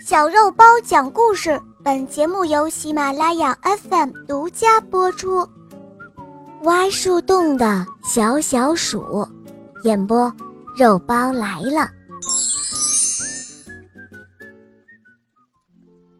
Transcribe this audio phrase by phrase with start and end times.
[0.00, 5.48] 小肉包讲故事，本节目由喜马拉雅 FM 独家播出。
[6.62, 9.26] 挖树洞的小小鼠，
[9.84, 10.32] 演播
[10.76, 11.88] 肉包来了。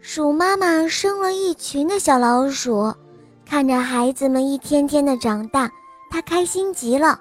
[0.00, 2.92] 鼠妈妈生了一群的小老鼠，
[3.44, 5.70] 看着孩子们一天天的长大，
[6.10, 7.20] 她开心极了。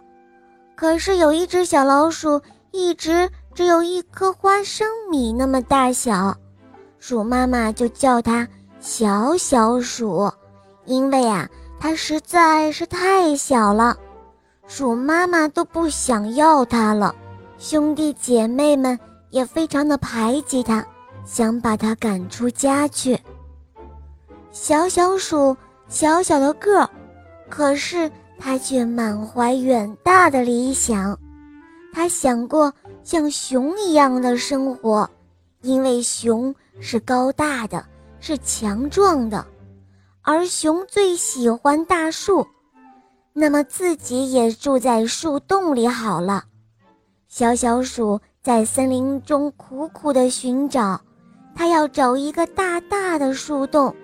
[0.76, 2.42] 可是有一只小老鼠，
[2.72, 6.38] 一直只有一颗花生米那么大小。
[7.00, 8.48] 鼠妈妈就叫它
[8.80, 10.32] 小小鼠，
[10.86, 11.50] 因为啊，
[11.80, 13.98] 它实在是太小了，
[14.68, 17.16] 鼠妈妈都不想要它了。
[17.58, 19.00] 兄弟姐妹们
[19.32, 20.86] 也非常的排挤它，
[21.26, 23.20] 想把它赶出家去。
[24.52, 26.90] 小小鼠小小的个儿，
[27.50, 31.18] 可是它却满怀远大的理想，
[31.92, 32.72] 它想过
[33.08, 35.10] 像熊一样的生活，
[35.62, 36.54] 因为熊。
[36.80, 37.84] 是高大的，
[38.20, 39.44] 是强壮的，
[40.22, 42.46] 而熊最喜欢大树，
[43.34, 46.44] 那么自己也住在树洞里好了。
[47.28, 51.02] 小小鼠在森林中苦苦地寻找，
[51.56, 53.96] 它要找一个大大的树洞，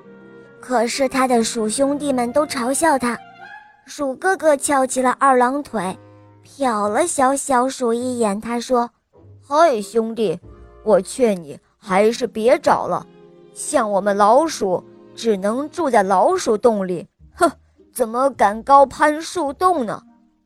[0.60, 3.16] 可是它的鼠兄弟们都嘲笑它。
[3.86, 5.95] 鼠哥哥翘起了二郎腿，
[6.45, 8.91] 瞟了小小鼠一眼，他说
[9.45, 10.39] ：“嗨，兄弟，
[10.83, 13.05] 我劝你。”还是别找了，
[13.53, 14.81] 像我们老鼠
[15.14, 17.05] 只能住在老鼠洞里，
[17.36, 17.52] 哼，
[17.94, 20.02] 怎么敢高攀树洞呢？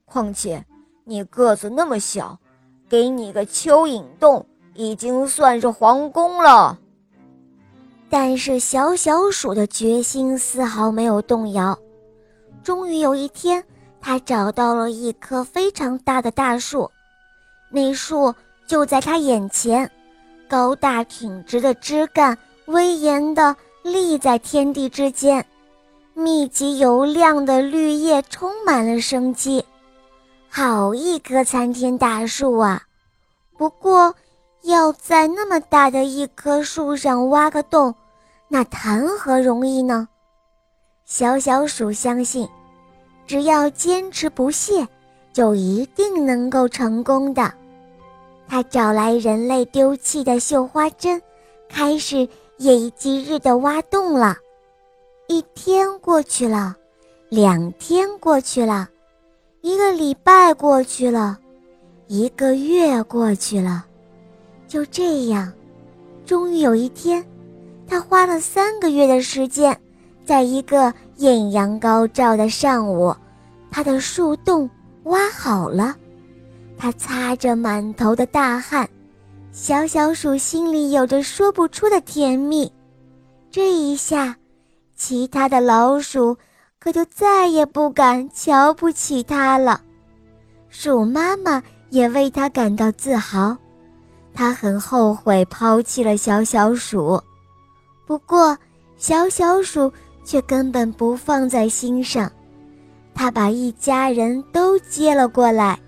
[0.05, 0.65] 况且
[1.03, 2.39] 你个子那么小，
[2.89, 6.79] 给你个蚯蚓洞已经算是皇宫了。
[8.09, 11.77] 但是小小鼠的决心丝毫没有动摇。
[12.63, 13.63] 终于有一天，
[14.07, 16.89] 他找到了一棵非常大的大树，
[17.69, 18.33] 那树
[18.65, 19.91] 就在他眼前。
[20.47, 25.45] 高大挺直的枝干，威严地立在天地之间，
[26.13, 29.65] 密集油亮的绿叶充满了生机。
[30.47, 32.83] 好一棵参天大树啊！
[33.57, 34.15] 不过，
[34.61, 37.93] 要在那么大的一棵树上挖个洞，
[38.47, 40.07] 那谈何容易呢？
[41.03, 42.47] 小小鼠相信，
[43.27, 44.87] 只要坚持不懈，
[45.33, 47.53] 就一定能够成功的。
[48.47, 51.21] 他找来人类丢弃的绣花针，
[51.67, 52.27] 开始
[52.57, 54.37] 夜以继日地挖洞了。
[55.27, 56.73] 一天过去了，
[57.27, 58.87] 两天过去了，
[59.59, 61.37] 一个礼拜过去了，
[62.07, 63.85] 一个月过去了。
[64.69, 65.51] 就这样，
[66.25, 67.25] 终于有一天，
[67.85, 69.77] 他花了三个月的时间，
[70.27, 73.15] 在一个艳阳高照的上午，
[73.71, 74.69] 他的树洞
[75.03, 75.95] 挖好了。
[76.77, 78.87] 他擦着满头的大汗，
[79.53, 82.69] 小小鼠心里有着说不出的甜蜜。
[83.49, 84.35] 这一下，
[84.97, 86.37] 其他的老鼠
[86.77, 89.79] 可就再也不敢瞧不起它了。
[90.67, 93.55] 鼠妈妈也为它感到自豪，
[94.33, 97.19] 它很后悔抛弃了小小鼠。
[98.05, 98.55] 不过，
[98.97, 99.91] 小小鼠
[100.27, 102.29] 却根本不放在心上，
[103.15, 105.79] 他把一家人都接了过来。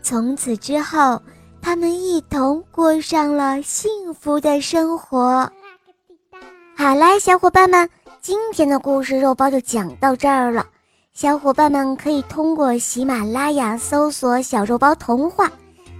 [0.00, 1.20] 从此之后，
[1.60, 5.50] 他们一同过上了幸福的生活。
[6.76, 7.90] 好啦，小伙伴们，
[8.22, 10.64] 今天的故事肉包就讲到这儿了。
[11.12, 15.50] 小伙伴们可以通过喜马拉雅搜索“小肉包童话”，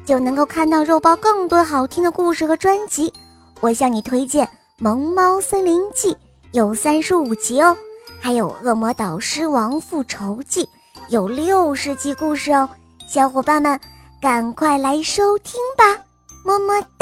[0.06, 3.12] 就能够看到肉包更多好听的故事和专辑。
[3.61, 4.47] 我向你推荐
[4.79, 6.12] 《萌猫森林记》，
[6.53, 7.77] 有三十五集哦；
[8.21, 10.65] 还有《恶魔导师王复仇记》，
[11.09, 12.69] 有六十集故事哦。
[13.09, 13.78] 小伙伴们，
[14.21, 16.03] 赶快来收听吧，
[16.44, 17.00] 么么。